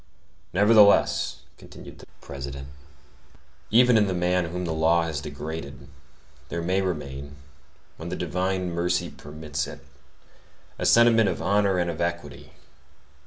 [0.51, 2.69] "Nevertheless," continued the President,
[3.69, 5.87] "even in the man whom the law has degraded,
[6.49, 7.35] there may remain,
[7.97, 9.85] when the divine mercy permits it,
[10.79, 12.49] a sentiment of honor and of equity.